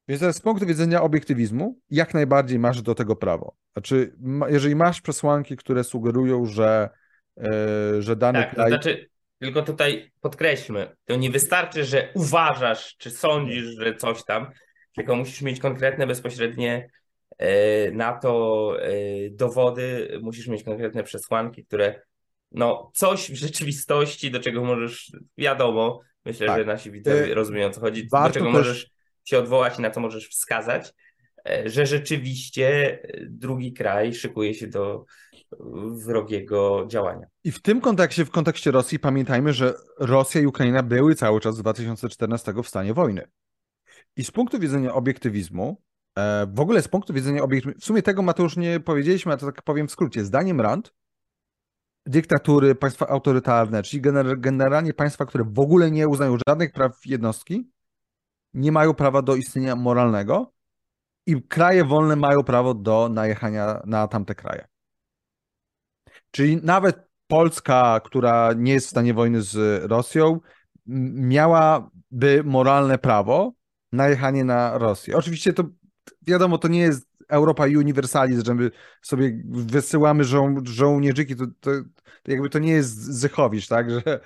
[0.08, 3.56] więc teraz z punktu widzenia obiektywizmu, jak najbardziej masz do tego prawo.
[3.72, 4.16] Znaczy,
[4.48, 6.90] jeżeli masz przesłanki, które sugerują, że,
[7.36, 8.70] e, że dany tak, kraj...
[8.70, 14.46] To znaczy, tylko tutaj podkreślmy, to nie wystarczy, że uważasz, czy sądzisz, że coś tam,
[14.94, 16.90] tylko musisz mieć konkretne, bezpośrednie
[17.38, 18.76] e, na to
[19.30, 22.02] dowody, musisz mieć konkretne przesłanki, które
[22.54, 26.58] no coś w rzeczywistości, do czego możesz, wiadomo, myślę, tak.
[26.58, 28.66] że nasi widzowie rozumieją, co chodzi, Warto do czego też...
[28.66, 28.90] możesz
[29.24, 30.92] się odwołać i na co możesz wskazać,
[31.48, 35.04] e, że rzeczywiście e, drugi kraj szykuje się do
[36.04, 37.26] wrogiego działania.
[37.44, 41.58] I w tym kontekście, w kontekście Rosji, pamiętajmy, że Rosja i Ukraina były cały czas
[41.58, 43.28] w 2014 w stanie wojny.
[44.16, 45.82] I z punktu widzenia obiektywizmu,
[46.18, 49.46] e, w ogóle z punktu widzenia obiektywizmu, w sumie tego Mateusz nie powiedzieliśmy, a to
[49.46, 50.24] tak powiem w skrócie.
[50.24, 50.94] Zdaniem Rand,
[52.06, 54.02] dyktatury, państwa autorytarne, czyli
[54.36, 57.70] generalnie państwa, które w ogóle nie uznają żadnych praw jednostki,
[58.54, 60.52] nie mają prawa do istnienia moralnego
[61.26, 64.68] i kraje wolne mają prawo do najechania na tamte kraje.
[66.30, 70.40] Czyli nawet Polska, która nie jest w stanie wojny z Rosją,
[70.86, 73.52] miałaby moralne prawo
[73.92, 75.16] na jechanie na Rosję.
[75.16, 75.64] Oczywiście to
[76.22, 78.70] wiadomo, to nie jest Europa universalizm, że my
[79.02, 81.70] sobie wysyłamy żo żołnierzyki, to, to,
[82.22, 84.20] to, jakby to nie jest Zychowicz, tak, że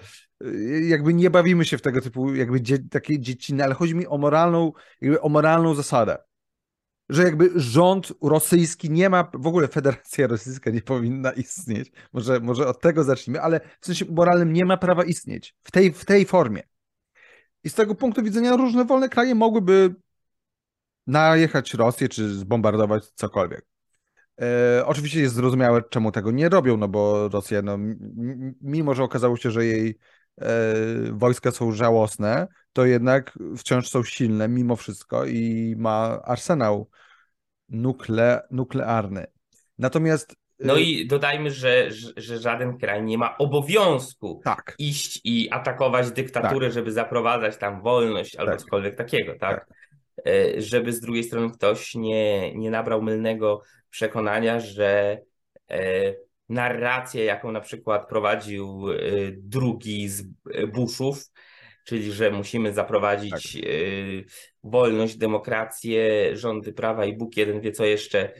[0.44, 4.06] y, jakby nie bawimy się w tego typu jakby dzie takie dzieciny, ale chodzi mi
[4.06, 6.18] o moralną, jakby o moralną zasadę,
[7.08, 12.68] że jakby rząd rosyjski nie ma, w ogóle Federacja Rosyjska nie powinna istnieć, może, może
[12.68, 16.26] od tego zacznijmy, ale w sensie moralnym nie ma prawa istnieć w tej, w tej
[16.26, 16.62] formie.
[17.64, 19.94] I z tego punktu widzenia różne wolne kraje mogłyby
[21.06, 23.66] najechać Rosję, czy zbombardować cokolwiek.
[24.40, 27.78] E, oczywiście jest zrozumiałe, czemu tego nie robią, no bo Rosja, no,
[28.60, 29.98] mimo że okazało się, że jej
[30.40, 30.74] e,
[31.12, 36.90] wojska są żałosne, to jednak wciąż są silne mimo wszystko i ma arsenał
[37.68, 39.26] nukle, nuklearny.
[39.78, 44.74] Natomiast no y, i dodajmy, że, że, żaden kraj nie ma obowiązku tak.
[44.78, 46.74] iść i atakować dyktaturę, tak.
[46.74, 48.60] żeby zaprowadzać tam wolność albo tak.
[48.60, 49.66] cokolwiek takiego, tak?
[49.66, 49.76] tak?
[50.26, 55.20] E, żeby z drugiej strony ktoś nie, nie nabrał mylnego przekonania, że
[55.70, 56.14] e,
[56.48, 58.96] narrację, jaką na przykład prowadził e,
[59.32, 60.22] drugi z
[60.72, 61.30] Bushów,
[61.84, 63.62] czyli że musimy zaprowadzić tak.
[64.62, 68.32] wolność, demokrację, rządy prawa i Bóg jeden wie co jeszcze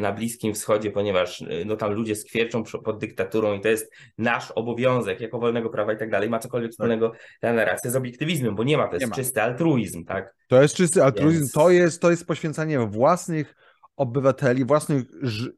[0.00, 5.20] na Bliskim Wschodzie, ponieważ no tam ludzie skwierczą pod dyktaturą i to jest nasz obowiązek
[5.20, 6.30] jako wolnego prawa i tak dalej.
[6.30, 6.72] Ma cokolwiek tak.
[6.72, 10.34] wspólnego ta narracja z obiektywizmem, bo nie ma, to jest czysty altruizm, tak?
[10.48, 11.52] To jest czysty altruizm, Więc...
[11.52, 13.54] to, jest, to jest poświęcanie własnych
[13.96, 15.04] obywateli, własnych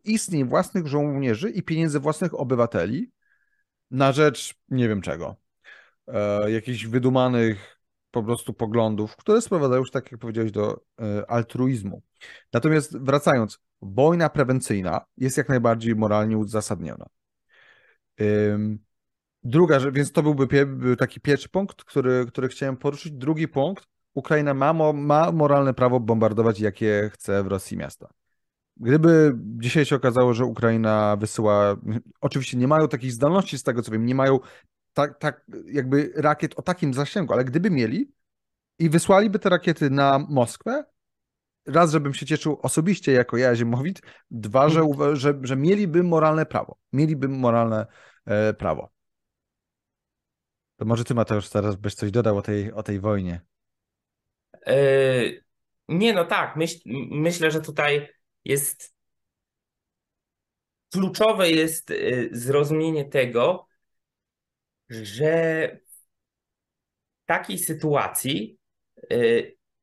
[0.05, 3.11] istnień, własnych żołnierzy i pieniędzy własnych obywateli
[3.91, 5.37] na rzecz nie wiem czego.
[6.09, 12.03] E, jakichś wydumanych po prostu poglądów, które sprowadzają już, tak jak powiedziałeś, do e, altruizmu.
[12.53, 17.07] Natomiast wracając, wojna prewencyjna jest jak najbardziej moralnie uzasadniona.
[19.45, 20.49] Druga rzecz, więc to byłby
[20.99, 23.13] taki pierwszy punkt, który, który chciałem poruszyć.
[23.13, 28.09] Drugi punkt, Ukraina ma, ma moralne prawo bombardować jakie chce w Rosji miasta.
[28.77, 31.77] Gdyby dzisiaj się okazało, że Ukraina wysyła,
[32.21, 34.39] oczywiście nie mają takich zdolności z tego co wiem, nie mają
[34.93, 38.13] tak, tak jakby rakiet o takim zasięgu, ale gdyby mieli
[38.79, 40.85] i wysłaliby te rakiety na Moskwę,
[41.67, 44.01] raz, żebym się cieszył osobiście jako ja, Ziemowit,
[44.31, 45.17] dwa, że, mhm.
[45.17, 46.79] że, że mieliby moralne prawo.
[46.93, 47.87] Mieliby moralne
[48.25, 48.91] e, prawo.
[50.77, 53.41] To może ty, Mateusz, teraz byś coś dodał o tej, o tej wojnie.
[54.67, 55.45] Yy,
[55.89, 56.57] nie, no tak.
[56.57, 56.79] Myśl,
[57.11, 58.09] myślę, że tutaj
[58.45, 58.95] jest
[60.93, 61.95] kluczowe jest e,
[62.33, 63.67] zrozumienie tego,
[64.89, 65.69] że
[67.23, 68.59] w takiej sytuacji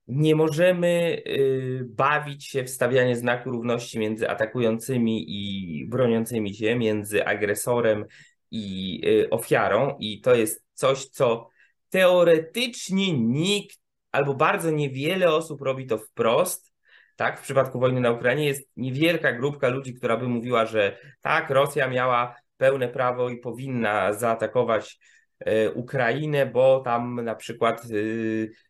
[0.08, 7.26] nie możemy y, bawić się w stawianie znaku równości między atakującymi i broniącymi się, między
[7.26, 8.06] agresorem
[8.52, 11.50] i y, ofiarą, i to jest coś, co
[11.89, 13.78] teoretycznie nikt
[14.12, 16.74] albo bardzo niewiele osób robi to wprost.
[17.16, 21.50] Tak, w przypadku wojny na Ukrainie jest niewielka grupka ludzi, która by mówiła, że tak,
[21.50, 25.00] Rosja miała pełne prawo i powinna zaatakować
[25.48, 27.84] y, Ukrainę, bo tam na przykład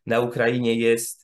[0.06, 1.23] na Ukrainie jest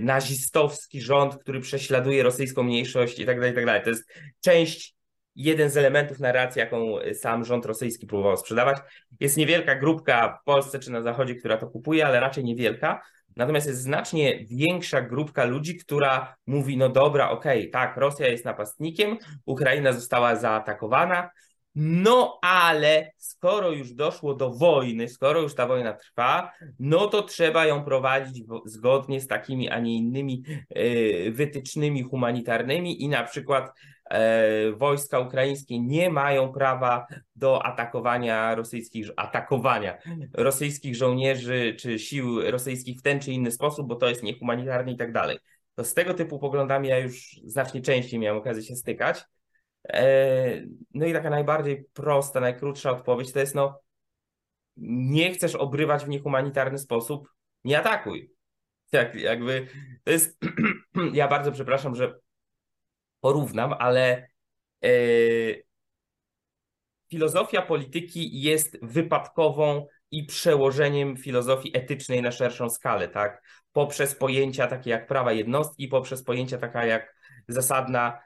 [0.00, 3.82] nazistowski rząd, który prześladuje rosyjską mniejszość i tak dalej, i tak dalej.
[3.82, 4.96] To jest część,
[5.36, 8.78] jeden z elementów narracji, jaką sam rząd rosyjski próbował sprzedawać.
[9.20, 13.02] Jest niewielka grupka w Polsce czy na Zachodzie, która to kupuje, ale raczej niewielka.
[13.36, 18.44] Natomiast jest znacznie większa grupka ludzi, która mówi, no dobra, okej, okay, tak, Rosja jest
[18.44, 21.30] napastnikiem, Ukraina została zaatakowana,
[21.76, 27.66] no ale skoro już doszło do wojny, skoro już ta wojna trwa, no to trzeba
[27.66, 33.72] ją prowadzić zgodnie z takimi, a nie innymi e, wytycznymi humanitarnymi i na przykład
[34.10, 39.98] e, wojska ukraińskie nie mają prawa do atakowania rosyjskich, atakowania
[40.34, 44.96] rosyjskich żołnierzy czy sił rosyjskich w ten czy inny sposób, bo to jest niehumanitarne i
[44.96, 45.38] tak dalej.
[45.74, 49.24] To z tego typu poglądami ja już znacznie częściej miałem okazję się stykać.
[49.88, 53.80] E, no i taka najbardziej prosta, najkrótsza odpowiedź to jest no
[54.76, 57.28] nie chcesz obrywać w niehumanitarny sposób,
[57.64, 58.30] nie atakuj.
[58.90, 59.66] Tak, jakby
[60.04, 60.38] to jest,
[61.12, 62.18] ja bardzo przepraszam, że
[63.20, 64.28] porównam, ale
[64.84, 64.88] e,
[67.10, 73.42] filozofia polityki jest wypadkową i przełożeniem filozofii etycznej na szerszą skalę, tak?
[73.72, 77.16] Poprzez pojęcia takie jak prawa jednostki, poprzez pojęcia taka jak
[77.48, 78.20] zasadna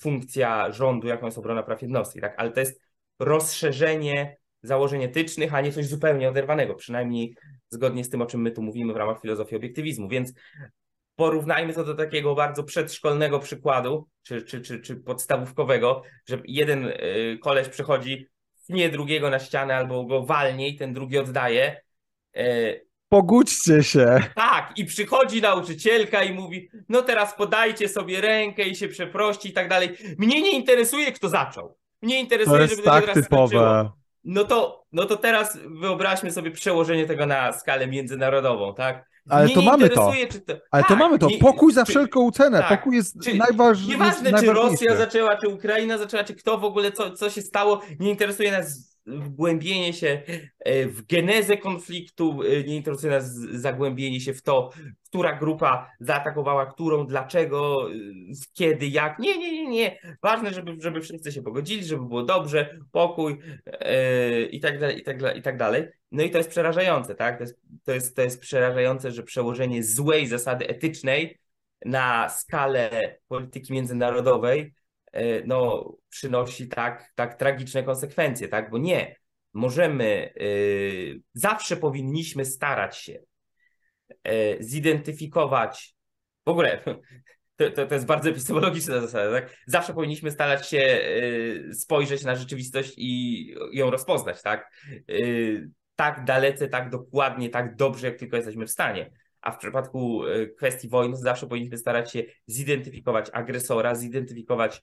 [0.00, 2.34] funkcja rządu, jaką jest obrona praw jednostki, tak?
[2.36, 2.80] Ale to jest
[3.18, 7.36] rozszerzenie założeń etycznych, a nie coś zupełnie oderwanego, przynajmniej
[7.70, 10.08] zgodnie z tym, o czym my tu mówimy w ramach filozofii obiektywizmu.
[10.08, 10.32] Więc
[11.16, 16.92] porównajmy to do takiego bardzo przedszkolnego przykładu, czy, czy, czy, czy podstawówkowego, że jeden e,
[17.38, 18.26] koleś przychodzi,
[18.68, 21.80] nie drugiego na ścianę albo go walnie i ten drugi oddaje.
[23.08, 24.20] Pogódźcie się.
[24.34, 29.52] Tak, i przychodzi nauczycielka i mówi, no teraz podajcie sobie rękę i się przeprości i
[29.52, 29.96] tak dalej.
[30.18, 31.76] Mnie nie interesuje, kto zaczął.
[32.02, 33.90] Mnie interesuje, to jest żeby tak to teraz typowe.
[34.24, 39.04] No to, no to teraz wyobraźmy sobie przełożenie tego na skalę międzynarodową, tak?
[39.28, 40.12] Ale to mamy to.
[40.46, 40.54] to.
[40.70, 41.28] Ale tak, to mamy to.
[41.40, 42.58] Pokój za wszelką cenę.
[42.58, 42.68] Tak.
[42.68, 43.98] Pokój jest czy, najważniejszy.
[43.98, 47.80] Nieważne, czy Rosja zaczęła, czy Ukraina zaczęła, czy kto w ogóle, co, co się stało,
[48.00, 50.22] nie interesuje nas wgłębienie się
[50.58, 54.70] e, w genezę konfliktu, e, nie interesuje nas zagłębienie się w to,
[55.04, 57.94] która grupa zaatakowała którą, dlaczego, e,
[58.52, 59.18] kiedy, jak.
[59.18, 59.98] Nie, nie, nie, nie.
[60.22, 63.38] Ważne, żeby, żeby wszyscy się pogodzili, żeby było dobrze, pokój
[64.50, 65.84] i tak dalej, i tak dalej, i tak dalej.
[66.12, 67.38] No i to jest przerażające, tak?
[67.38, 71.38] To jest, to jest, to jest przerażające, że przełożenie złej zasady etycznej
[71.84, 72.90] na skalę
[73.28, 74.74] polityki międzynarodowej
[75.46, 78.70] no, przynosi tak, tak tragiczne konsekwencje, tak?
[78.70, 79.16] Bo nie,
[79.52, 83.18] możemy, yy, zawsze powinniśmy starać się
[84.24, 85.96] yy, zidentyfikować,
[86.46, 86.82] w ogóle
[87.56, 89.56] to, to, to, jest bardzo epistemologiczna zasada, tak?
[89.66, 91.00] Zawsze powinniśmy starać się
[91.72, 94.70] spojrzeć na rzeczywistość i ją rozpoznać, tak?
[95.96, 99.10] tak dalece, tak dokładnie, tak dobrze, jak tylko jesteśmy w stanie
[99.46, 104.82] a w przypadku e, kwestii wojny zawsze powinniśmy starać się zidentyfikować agresora, zidentyfikować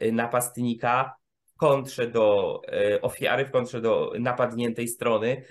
[0.00, 1.14] e, napastnika
[1.46, 5.42] w kontrze do e, ofiary, w kontrze do napadniętej strony,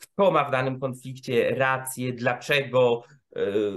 [0.00, 3.02] kto ma w danym konflikcie rację, dlaczego,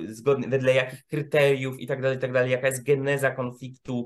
[0.06, 4.06] zgodnie, wedle jakich kryteriów i tak dalej, i tak jaka jest geneza konfliktu,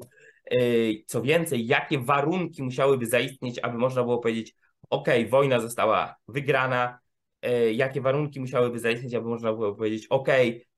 [1.06, 4.56] co więcej, jakie warunki musiałyby zaistnieć, aby można było powiedzieć,
[4.90, 7.00] ok, wojna została wygrana,
[7.74, 10.28] jakie warunki musiałyby zaistnieć, aby można było powiedzieć, OK,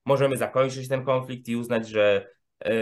[0.05, 2.29] możemy zakończyć ten konflikt i uznać, że
[2.59, 2.73] e,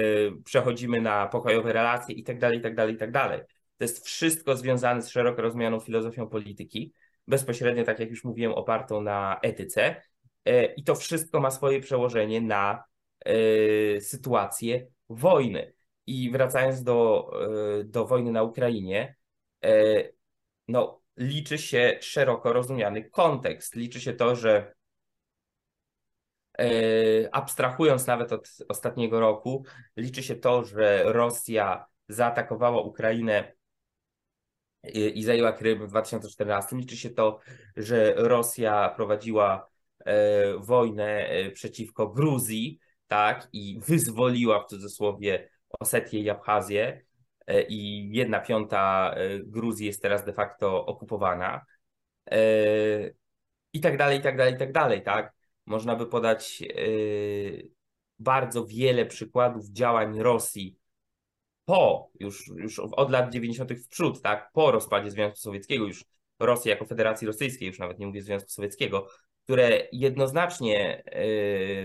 [0.45, 3.39] przechodzimy na pokojowe relacje i tak tak tak dalej.
[3.77, 6.93] To jest wszystko związane z szeroko rozumianą filozofią polityki,
[7.27, 10.01] bezpośrednio, tak jak już mówiłem, opartą na etyce.
[10.45, 12.83] E, I to wszystko ma swoje przełożenie na
[13.99, 15.73] sytuację wojny.
[16.05, 17.29] I wracając do,
[17.85, 19.15] do wojny na Ukrainie,
[20.67, 23.75] no, liczy się szeroko rozumiany kontekst.
[23.75, 24.73] Liczy się to, że
[26.59, 26.69] e,
[27.31, 29.63] abstrahując nawet od ostatniego roku,
[29.97, 33.57] liczy się to, że Rosja zaatakowała Ukrainę
[34.93, 36.75] i zajęła Krym w 2014.
[36.75, 37.39] Liczy się to,
[37.77, 39.69] że Rosja prowadziła
[40.05, 45.49] e, wojnę e, przeciwko Gruzji, tak, i wyzwoliła w cudzysłowie
[45.79, 47.06] Osetię i Abchazję.
[47.47, 51.65] E, i jedna piąta e, Gruzji jest teraz de facto okupowana.
[52.31, 52.39] E,
[53.73, 55.33] I tak dalej, i tak dalej, i tak dalej, tak?
[55.65, 56.63] Można by podać
[58.19, 60.77] bardzo wiele przykładów działań Rosji
[61.65, 63.73] po, już, już od lat 90.
[63.73, 64.51] w przód, tak?
[64.53, 66.05] Po rozpadzie Związku Sowieckiego, już
[66.39, 69.07] Rosji jako Federacji Rosyjskiej, już nawet nie mówię Związku Sowieckiego,
[69.43, 71.03] które jednoznacznie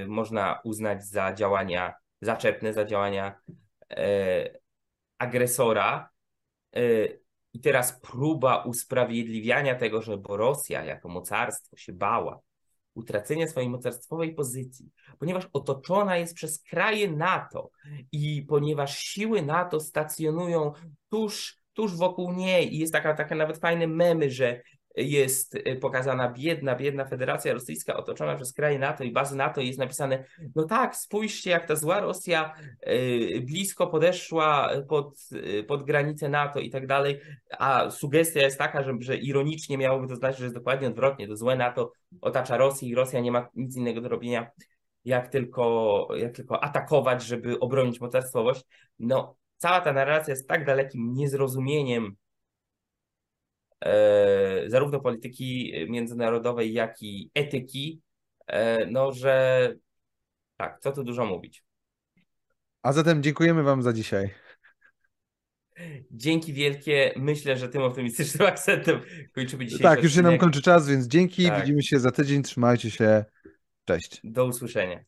[0.06, 3.40] można uznać za działania zaczepne, za działania
[5.22, 6.10] agresora.
[6.76, 12.40] Y, I teraz próba usprawiedliwiania tego, że bo Rosja jako mocarstwo się bała
[12.94, 17.70] utracenia swojej mocarstwowej pozycji, ponieważ otoczona jest przez kraje NATO
[18.12, 20.72] i ponieważ siły NATO stacjonują
[21.08, 24.62] tuż, tuż wokół niej i jest taka, taka nawet fajne memy, że
[24.97, 29.66] jest y, pokazana biedna, biedna Federacja Rosyjska otoczona przez kraje NATO i bazy NATO i
[29.66, 30.24] jest napisane,
[30.55, 32.55] no tak, spójrzcie jak ta zła Rosja
[32.86, 37.20] y, blisko podeszła pod, y, pod granicę NATO i tak dalej,
[37.59, 41.36] a sugestia jest taka, że, że ironicznie miałoby to znaczyć, że jest dokładnie odwrotnie, to
[41.36, 44.51] złe NATO otacza Rosję i Rosja nie ma nic innego do robienia
[45.05, 48.62] jak tylko, jak tylko atakować, żeby obronić mocarstwowość.
[48.99, 52.16] No, cała ta narracja jest tak dalekim niezrozumieniem
[54.66, 58.00] zarówno polityki międzynarodowej, jak i etyki,
[58.46, 59.74] e, no że
[60.56, 61.64] tak, co tu dużo mówić.
[62.82, 64.30] A zatem dziękujemy Wam za dzisiaj.
[66.10, 67.12] Dzięki wielkie.
[67.16, 69.00] Myślę, że tym optymistycznym akcentem
[69.32, 69.82] kończymy dzisiaj.
[69.82, 71.46] Tak, już się nam kończy czas, więc dzięki.
[71.46, 71.60] Tak.
[71.60, 72.42] Widzimy się za tydzień.
[72.42, 73.24] Trzymajcie się.
[73.84, 74.20] Cześć.
[74.24, 75.04] Do usłyszenia.